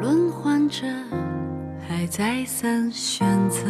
[0.00, 0.86] 轮换着，
[1.86, 3.66] 还再三选择。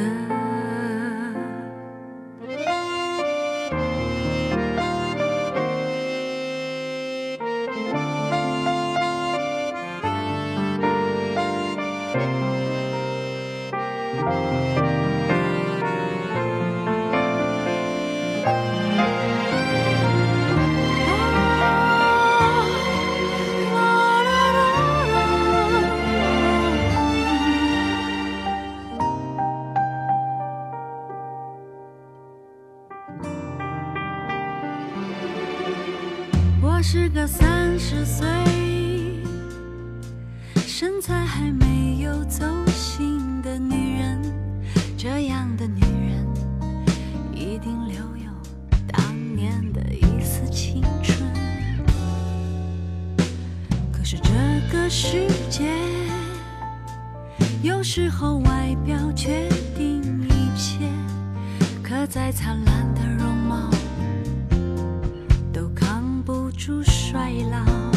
[66.69, 67.88] 出衰老，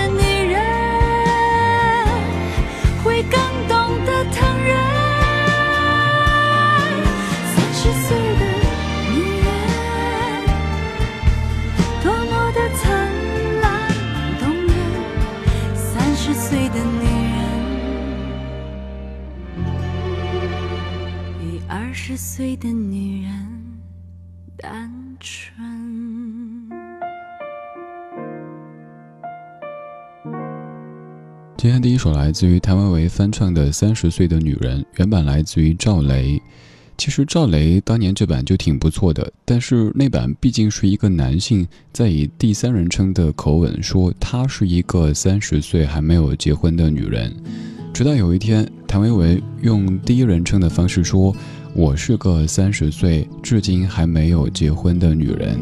[0.00, 0.56] 的女人
[3.04, 3.38] 会更
[3.68, 4.74] 懂得疼人。
[7.44, 8.42] 三十岁的
[9.12, 9.48] 女人，
[12.02, 12.82] 多么的灿
[13.60, 13.66] 烂
[14.38, 14.72] 动人。
[15.76, 15.84] 三
[16.16, 17.38] 十岁的女人。
[21.68, 23.39] 二十岁的女人，
[31.62, 36.40] 今天第一首来自于谭维维翻唱的《三十岁的女人》，原版来自于赵雷。
[36.96, 47.30] 其实赵雷当年这版就挺不错的，但是那版毕竟是一个男性在以第三人称的口吻说她是一个三十岁还没有结婚的女人。
[47.92, 51.36] 直到有一天，谭维维用第一人称的方式说。
[51.74, 55.60] 我是个三十岁至今还没有结婚的女人，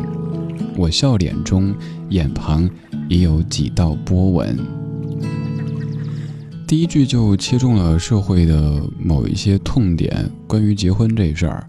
[0.77, 1.75] 我笑脸中
[2.11, 2.71] 眼旁
[3.11, 4.57] 已有几道波纹。
[6.69, 11.67] 第一句就切中了社会的某一些痛点，关于结婚这事儿，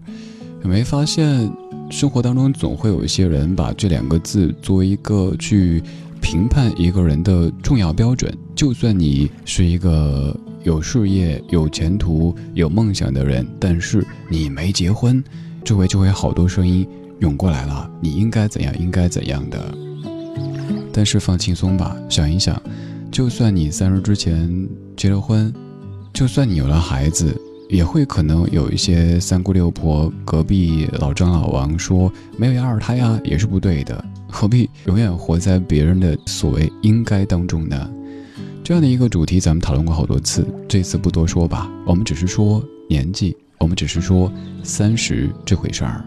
[0.62, 1.50] 有没发现
[1.88, 5.82] 生活当中总会有一些人把这两个字作为一个去
[6.20, 8.30] 评判一个人的重要标准？
[8.54, 15.24] 就算你是一个有事业、有前途、有梦想的人，但是你没结婚，
[15.64, 16.86] 周围就会好多声音
[17.20, 19.74] 涌过来了，你应该怎样，应该怎样的。
[20.92, 22.60] 但是放轻松吧，想一想。
[23.10, 24.68] 就算你三十之前
[25.00, 25.50] 结了婚，
[26.12, 27.34] 就算你有了孩子，
[27.70, 34.04] 也会可能有一些三姑六婆、隔壁老张老王说没有要二胎啊，也是不对的。
[34.28, 37.90] 何必永远活在别人的所谓应该当中呢？
[38.62, 41.66] 这样的一个主题，咱们讨论过好多次，这次不多说吧。
[41.86, 44.30] 我们只是说年纪，我们只是说
[44.62, 46.04] 三十这回事儿。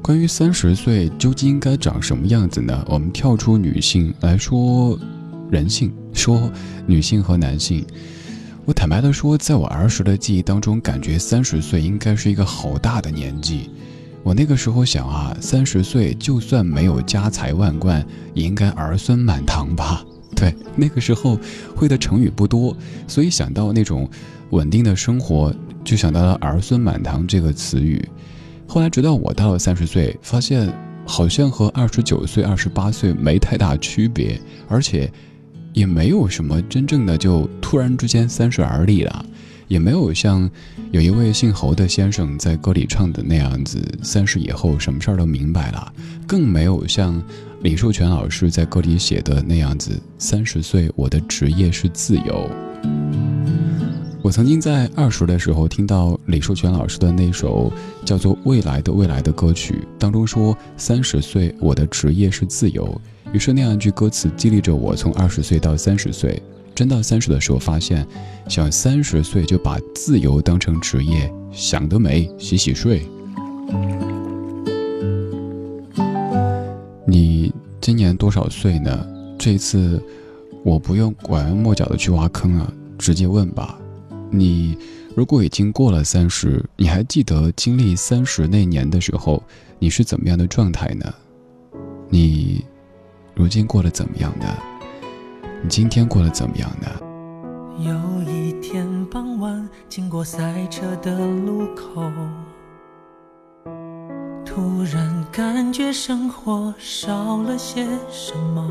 [0.00, 2.84] 关于三十岁究竟应该长什么样子呢？
[2.88, 4.96] 我们跳出女性来说，
[5.50, 6.50] 人性，说
[6.86, 7.84] 女性和男性。
[8.64, 13.68] 我坦白的说，在我儿时的记忆当中，感觉三十岁应该是一个好大的年纪。
[14.22, 18.02] 我那个时候想啊，三十岁就算没有家财万贯，
[18.32, 20.02] 也应该儿孙满堂吧？
[20.34, 21.38] 对，那个时候
[21.76, 22.74] 会的成语不多，
[23.06, 24.08] 所以想到那种
[24.48, 28.02] 稳定的生活，就想到了儿孙满堂这个词语。
[28.66, 30.72] 后来，直到我到了三十岁，发现
[31.06, 35.12] 好像和二十九岁、二十八岁没太大区别，而且
[35.74, 39.26] 也没有什么真正的就突然之间三十而立了，
[39.68, 40.48] 也没有像
[40.92, 45.92] 有一位姓侯的先生在歌里唱的那样子，三十以后什么事儿都明白了，
[46.26, 47.20] 更没有像
[47.62, 52.48] 李寿全老师在歌里写的那样子，三十岁我的职业是自由。
[54.22, 57.70] 我曾经在二十的时候听到李寿全老师的那首
[58.06, 62.98] 叫做《未来的未来》的歌曲，当中说三十岁我的职业是自由，
[63.32, 66.40] 于是那样一句歌词激励着我从二十岁到三十岁，
[66.74, 68.06] 真到三十的时候发现，
[68.48, 73.06] 想三十岁就把自由当成职业，想得美，洗洗睡。
[77.06, 79.06] 你今年多少岁呢？
[79.38, 80.02] 这次
[80.64, 83.78] 我不用拐弯抹角的去挖坑啊，直接问吧。
[84.30, 84.78] 你
[85.14, 89.42] 如果已经过了三十，你还记得经历三十那年的时候，
[89.78, 91.12] 你是怎么样的状态呢？
[92.08, 92.64] 你
[93.36, 94.46] 如今过得怎么样呢？
[95.60, 96.86] 你今天过得怎么样呢？
[97.80, 102.04] 有一天傍晚，经过赛车的路口，
[104.46, 108.64] 突然感觉生活少了些什么。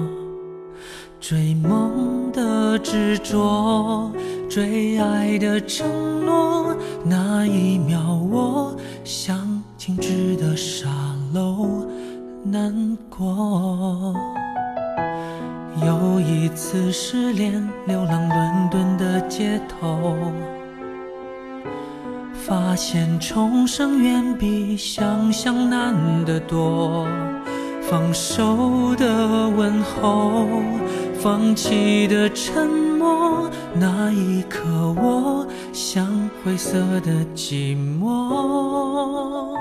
[1.19, 4.09] 追梦的执着，
[4.49, 6.73] 追爱的承诺，
[7.03, 7.99] 那一秒
[8.31, 8.73] 我
[9.03, 10.87] 像静止的沙
[11.33, 11.85] 漏，
[12.45, 14.15] 难过。
[15.85, 20.31] 又一次失恋，流浪伦敦的街头，
[22.33, 25.95] 发现重生远比想象难
[26.25, 27.07] 得多。
[27.81, 30.47] 放手的问候。
[31.23, 34.59] 放弃的沉默，那一刻
[35.01, 36.05] 我像
[36.43, 39.52] 灰色的寂寞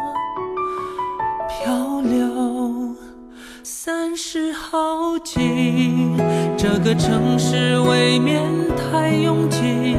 [3.84, 6.14] 三十好几，
[6.56, 8.40] 这个城市未免
[8.76, 9.96] 太拥挤。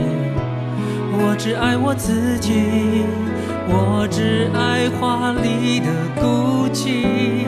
[1.12, 2.53] 我只爱我自己，
[3.67, 7.43] 我只爱华丽的孤寂。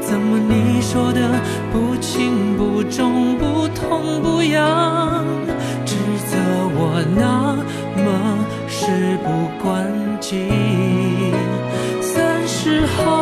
[0.00, 1.30] 怎么你说的
[1.72, 5.24] 不轻不重不痛不痒，
[5.86, 5.94] 指
[6.26, 6.36] 责
[6.74, 7.54] 我那
[8.02, 8.04] 么
[8.66, 9.30] 事不
[9.62, 9.86] 关
[10.20, 10.50] 己？
[12.00, 13.21] 三十好，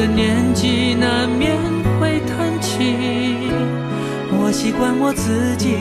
[0.00, 1.58] 个年纪难免
[2.00, 2.96] 会叹气。
[4.32, 5.76] 我习惯我自己，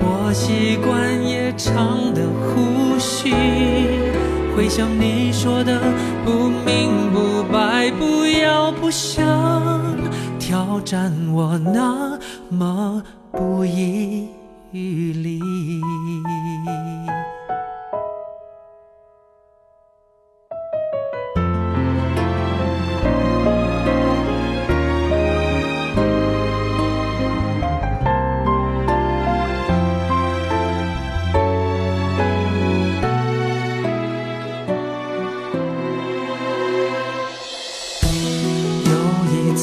[0.00, 3.32] 我习惯夜长的呼吸。
[4.54, 5.80] 回想你说的
[6.26, 9.24] 不明不白，不要不想
[10.38, 12.18] 挑战我那
[12.50, 14.28] 么不遗
[14.72, 15.40] 余力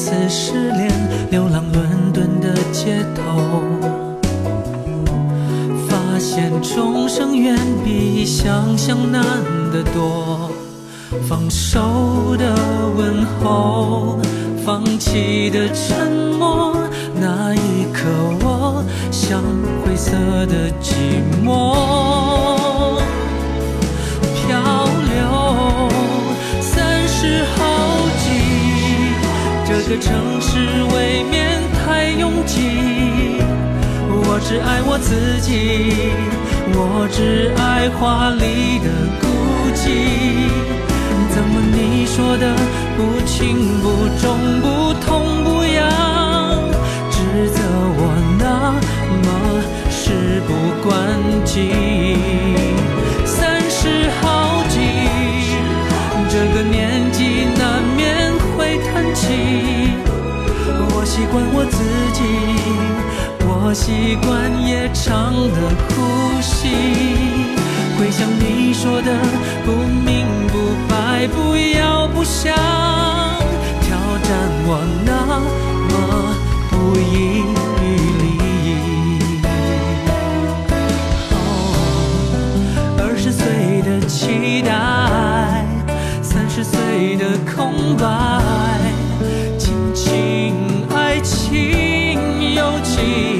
[0.04, 0.90] 次失恋，
[1.30, 3.62] 流浪伦敦的街头，
[5.88, 9.24] 发现众生远比想象难
[9.72, 10.50] 得多。
[11.26, 12.54] 放手的
[12.94, 14.18] 问候，
[14.62, 16.76] 放弃的沉默，
[17.18, 18.04] 那一刻
[18.42, 19.42] 我像
[19.86, 20.12] 灰色
[20.44, 20.92] 的寂
[21.42, 22.53] 寞。
[29.76, 30.56] 这个城市
[30.94, 32.60] 未免太拥挤。
[34.08, 35.50] 我只爱我自己，
[36.72, 38.88] 我只爱华丽的
[39.20, 39.26] 孤
[39.74, 39.82] 寂。
[41.34, 42.54] 怎么你说的
[42.96, 45.90] 不轻不重不痛不痒，
[47.10, 47.58] 指责
[47.98, 48.70] 我那
[49.24, 49.26] 么
[49.90, 50.50] 事不
[50.88, 50.94] 关
[51.44, 51.83] 己？
[63.74, 66.68] 习惯夜长的呼吸，
[67.98, 69.12] 回想你说的
[69.64, 72.54] 不明不白，不要不想，
[73.82, 74.30] 挑战
[74.66, 75.26] 我那
[75.90, 75.92] 么
[76.70, 77.42] 不遗
[77.82, 77.84] 余
[78.22, 78.24] 力。
[81.32, 81.34] 哦，
[83.00, 83.42] 二十岁
[83.82, 84.70] 的期待，
[86.22, 88.06] 三十岁的空白，
[89.58, 90.54] 亲情
[90.94, 93.33] 爱情友情。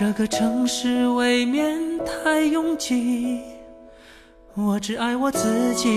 [0.00, 3.42] 这个城市未免太拥挤，
[4.54, 5.90] 我只爱我自己，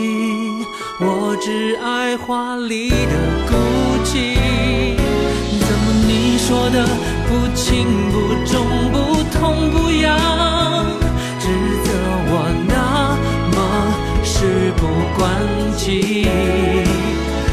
[1.00, 3.16] 我只爱华丽的
[3.48, 3.56] 孤
[4.04, 4.36] 寂。
[5.58, 6.86] 怎么你说的
[7.30, 10.20] 不轻不重不痛不痒，
[11.40, 11.48] 指
[11.86, 11.90] 责
[12.28, 13.16] 我那
[13.56, 13.58] 么
[14.22, 14.82] 事不
[15.18, 15.24] 关
[15.78, 16.28] 己。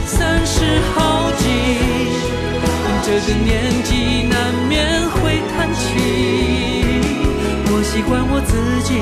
[0.04, 2.09] 三十好几，
[3.10, 5.80] 这个年纪难免会叹气。
[7.66, 8.94] 我习惯我自己，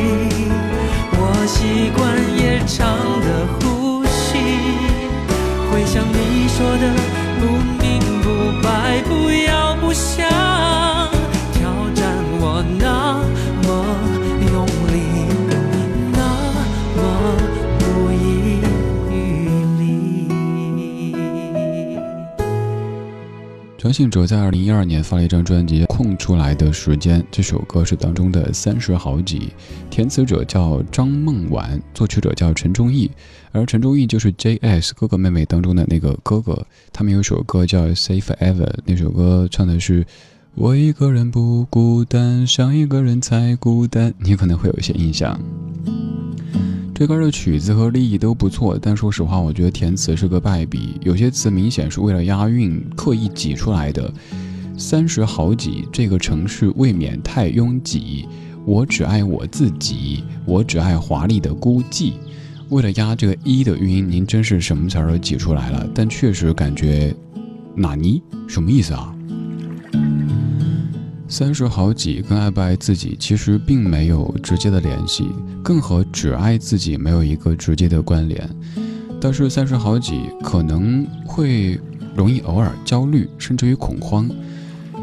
[1.12, 2.00] 我习惯
[2.38, 3.26] 夜长的
[3.60, 4.26] 呼吸。
[5.70, 6.84] 回想你说的
[7.38, 7.42] 不
[7.82, 7.86] 明
[8.22, 8.26] 不
[8.62, 10.57] 白，不要不想。
[23.88, 29.48] 张信哲在二零一二年发了一张专辑《空出来的时间》，这首歌是当中的三十好几，
[29.88, 33.10] 填词者叫张梦婉，作曲者叫陈忠义，
[33.50, 36.66] 而陈忠义就是 J.S 哥哥妹妹当中的那个哥哥。
[36.92, 40.04] 他们有首歌叫《Say Forever》，那首歌唱的是
[40.54, 45.40] “我一个人不孤单，想一个人才孤单”，你可能会有一些印象。
[46.98, 54.12] 这歌的曲子和立意都不错，但说实话，我觉得填词是个败笔，有些词明显是为了押韵刻意挤出来的。
[54.76, 58.26] 三十好几，这个城市未免太拥挤。
[58.64, 62.14] 我只爱我自己，我只爱华丽的孤寂。
[62.68, 67.14] 为了押这个一的韵，您真是什么词儿都挤出来了，但确实感觉，
[67.76, 68.20] 纳尼？
[68.48, 69.14] 什么意思啊？
[71.30, 75.28] 三十好几跟爱不爱自己其实并没有直接的联系，
[75.62, 78.48] 更和只爱自己没有一个直接的关联。
[79.20, 81.78] 但是三十好几可能会
[82.16, 84.26] 容易偶尔焦虑，甚至于恐慌，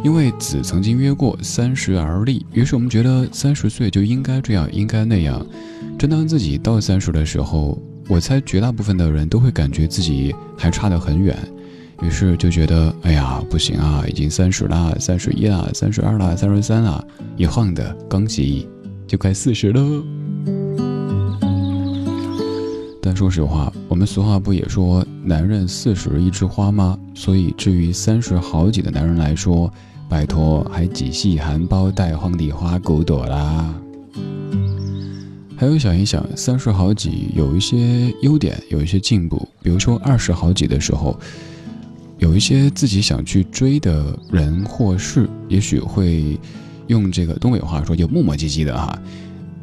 [0.03, 5.45] 因为子曾经约过三十而立，于是我们觉得三十岁就应该这样，应该那样。
[5.99, 7.79] 正当自己到三十的时候，
[8.09, 11.37] 我猜绝大部分的人都会感觉自己还差得很远。
[12.01, 17.05] 于是就觉得，哎呀，不行啊，已经三十了，三十一了，三十二了，三十三了，
[17.37, 18.67] 一晃的，刚起，
[19.07, 19.81] 就快四十了。
[23.01, 26.99] 但说实话，我们俗话不也说“男人四十一枝花”吗？
[27.15, 29.71] 所以，至于三十好几的男人来说，
[30.09, 33.73] 拜托，还几细含苞待放的花骨朵啦。
[35.55, 41.17] 还有想一想，三十好几有一些优点，有一些进步，比如说二十好几的时候。
[42.17, 46.39] 有一些自己想去追的人或事，也许会
[46.87, 48.97] 用这个东北话说，就磨磨唧唧的哈，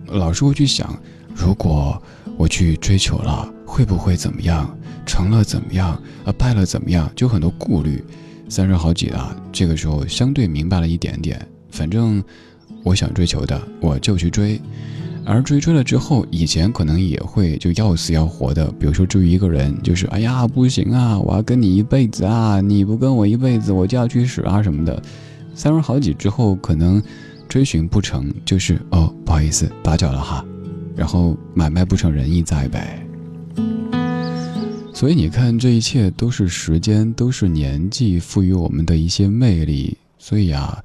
[0.06, 0.94] 老是会去想，
[1.34, 2.00] 如果
[2.36, 4.76] 我去追求了，会不会怎么样？
[5.06, 6.00] 成了怎么样？
[6.24, 7.10] 啊，败了怎么样？
[7.16, 8.04] 就很多顾虑。
[8.48, 11.40] 三十好几了，这个时候相对明白了一点点，
[11.70, 12.22] 反正
[12.82, 14.60] 我想追求的，我就去追。
[15.24, 25.00] 而追追了之后，以前可能也会就要死要活的，比如说追一个人，就是哎呀不行啊，我要跟你一辈子啊，你不跟我一辈子，我就要去死啊什么的。
[25.54, 27.02] 三十好几之后，可能
[27.48, 30.44] 追寻不成，就是哦不好意思打搅了哈，
[30.96, 32.98] 然后买卖不成仁义在呗。
[34.94, 39.96] 所以你看，这一切都是时间，都是年纪赋予我们的一些魅力。
[40.18, 40.78] 所以啊，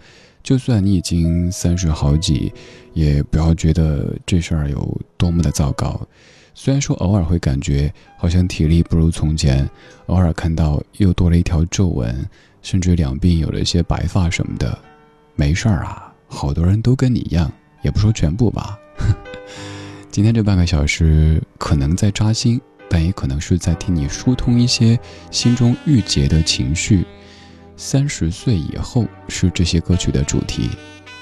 [0.48, 2.54] 就算你已经三十好几，
[2.94, 6.00] 也不要觉得这事儿有多么的糟糕。
[6.54, 9.70] 虽然说偶尔会感觉好像体力不如从前，
[10.06, 12.26] 偶尔看到又多了一条皱纹，
[12.62, 14.80] 甚至两鬓有了一些白发什么的，
[15.36, 17.52] 没事儿啊，好多人都跟你一样，
[17.82, 18.80] 也不说全部吧。
[20.10, 22.58] 今天这半个小时可能在扎心，
[22.90, 24.98] 但也可能是在替你疏通一些
[25.30, 27.06] 心中郁结的情绪。
[27.80, 30.72] 三十岁以后是这些歌曲的主题，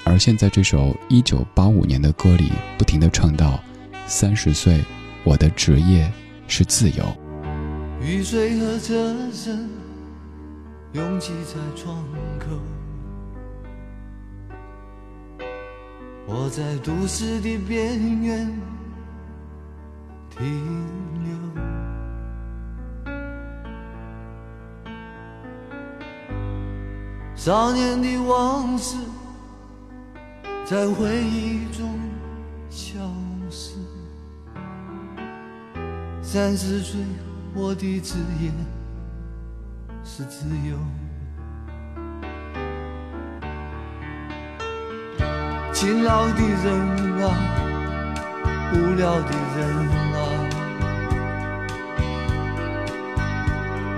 [0.05, 3.61] 而现在这首一九八五年的歌里不停的唱到：
[4.07, 4.81] 三十岁。
[5.25, 6.09] 我的职业
[6.47, 7.03] 是自由。
[7.99, 9.67] 雨水和车声
[10.93, 12.05] 拥挤在窗
[12.39, 12.59] 口，
[16.27, 18.47] 我在都市的边缘
[20.29, 20.45] 停
[21.23, 21.44] 留。
[27.35, 28.95] 少年的往事
[30.65, 31.99] 在回忆中
[32.69, 32.97] 消
[33.51, 33.75] 失。
[36.21, 36.99] 三十岁，
[37.53, 38.51] 我的职业
[40.03, 40.77] 是自由。
[45.71, 47.29] 勤劳的人啊，
[48.73, 49.59] 无聊的人
[50.15, 50.17] 啊，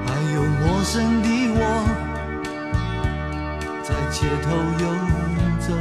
[0.06, 1.62] 还有陌生的我，
[3.88, 4.86] 在街头游
[5.62, 5.72] 走。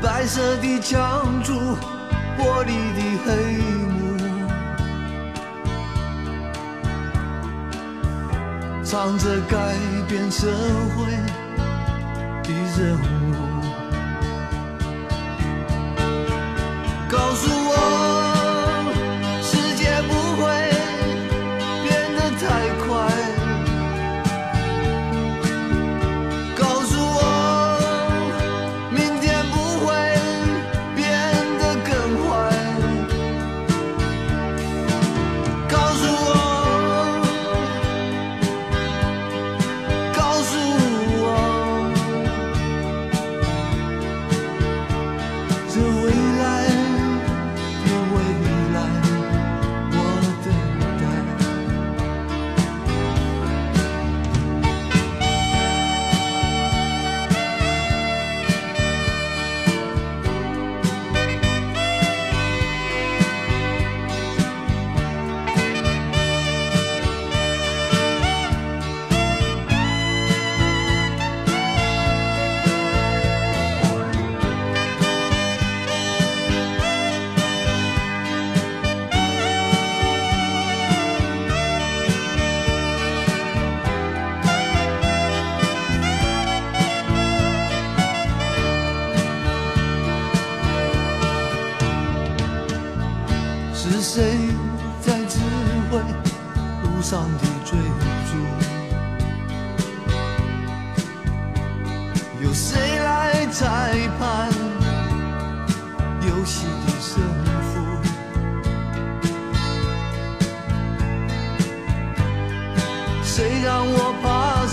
[0.00, 1.52] 白色的墙柱，
[2.38, 3.28] 玻璃的黑
[3.92, 4.16] 幕，
[8.82, 9.56] 唱着改
[10.08, 10.46] 变社
[10.96, 11.04] 会
[12.44, 13.34] 的任务，
[17.10, 17.93] 告诉我。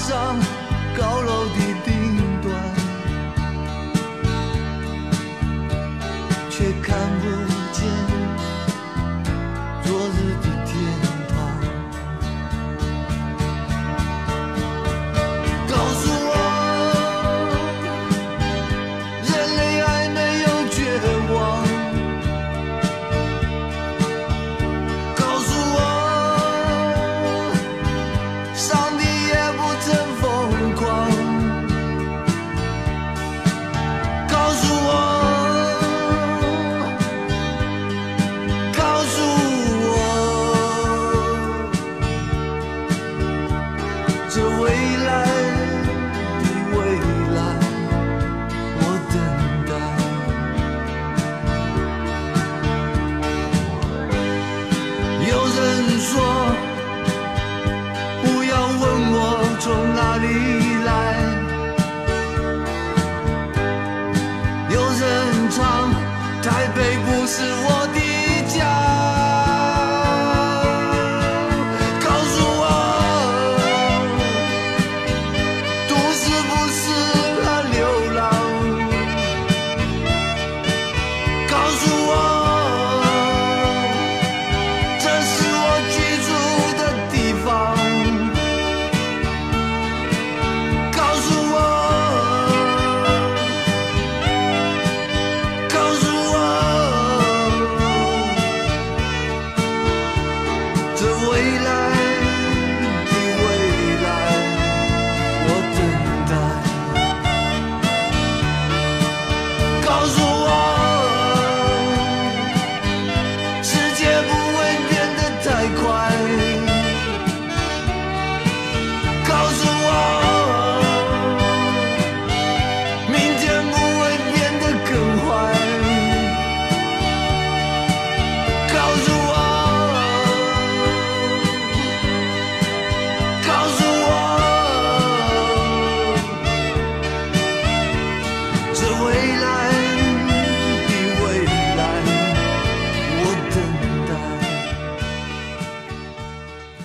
[0.02, 0.36] 上
[0.98, 1.71] 高楼的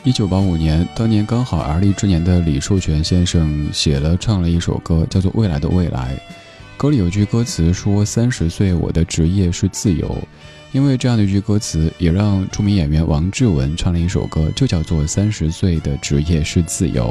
[0.06, 6.16] 一九八五年，当年刚好而立之年的李寿全先生写了唱了一首歌，叫做《未来的未来》。
[6.76, 10.16] 歌里有句歌词说：“三十岁，我的职业是自由。”
[10.70, 17.06] 因为这样的一句歌词，也让著名演员王志文唱了一首歌，就叫做《三十岁的职业是自由》。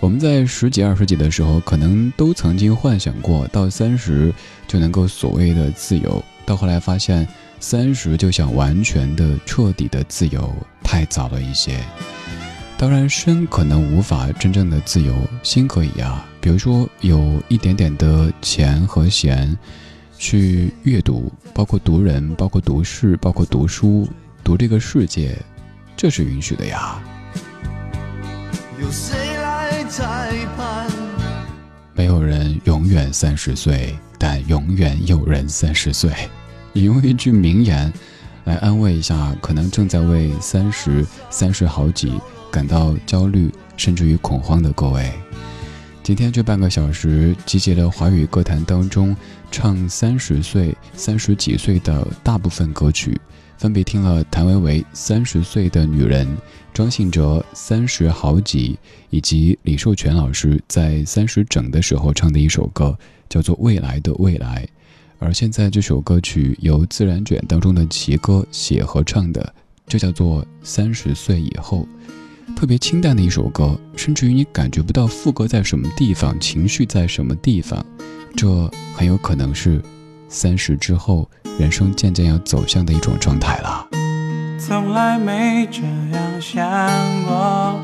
[0.00, 4.32] 我们在十几二十几的时候，可能都曾经幻想过到三十
[4.66, 7.28] 就能够所谓的自由，到后来发现。
[7.58, 11.78] 三十就想完全的、彻底的自由，太早了一些。
[12.78, 16.26] 当然，身可能无法真正的自由，心可以啊。
[16.40, 19.56] 比如说，有一点点的钱和闲，
[20.18, 24.08] 去阅读，包括读人，包括读事，包括读书，
[24.44, 25.36] 读这个世界，
[25.96, 27.02] 这是允许的呀。
[28.78, 30.86] 有谁来裁判？
[31.94, 36.12] 没有人永远三十岁，但永远有人三十岁。
[36.76, 37.90] 引用一句名言，
[38.44, 42.12] 来安慰一下可能正在为三十三十好几
[42.50, 45.10] 感到焦虑甚至于恐慌的各位。
[46.02, 49.16] 今天这半个小时集结了华语歌坛当中
[49.50, 53.18] 唱三十岁、三十几岁的大部分歌曲，
[53.56, 56.26] 分别听了谭维维《三十岁的女人》，
[56.74, 58.74] 张信哲《三十好几》，
[59.08, 62.98] 以及李寿全老师在三十整的时候唱的一首歌，
[63.30, 64.62] 叫做《未来的未来》。
[65.18, 69.54] 而现在这首歌曲由自然卷当中的齐哥写和唱的，
[69.86, 71.88] 就叫做《三十岁以后》，
[72.54, 77.84] 特别清淡的一首歌，甚至于你感觉不到副歌在什么地方，情绪在什么地方，
[78.36, 79.82] 这很有可能是
[80.28, 83.88] 三十之后人生渐渐要走向的一种状态了。
[84.58, 87.80] 从来没这样想过，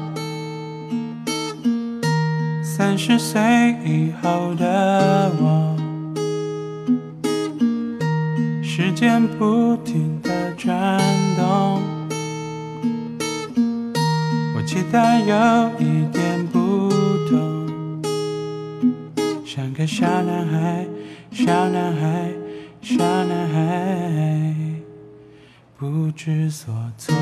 [2.62, 3.40] 三十岁
[3.85, 5.71] 以后的我。
[9.03, 10.97] 时间不停的转
[11.37, 11.83] 动，
[14.55, 15.27] 我期待有
[15.81, 16.88] 一点不
[17.29, 18.01] 同，
[19.45, 20.87] 像个小男孩，
[21.33, 22.31] 小男孩，
[22.81, 24.55] 小男孩，
[25.77, 27.12] 不知所措。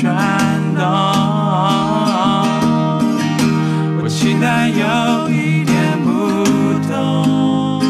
[0.00, 0.14] 转
[0.76, 0.84] 动，
[4.00, 6.08] 我期待有一点不
[6.86, 7.82] 同，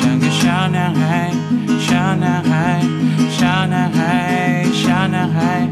[0.00, 1.30] 像个小男孩，
[1.78, 2.82] 小男孩，
[3.30, 5.68] 小男孩，小男孩，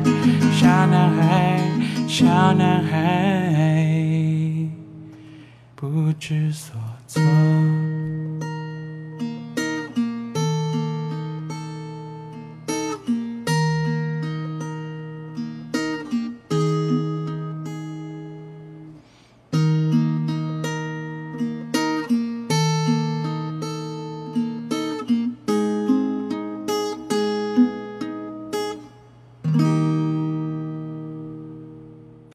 [0.57, 1.61] 小男孩，
[2.07, 2.94] 小男孩。
[5.74, 6.88] 不知所。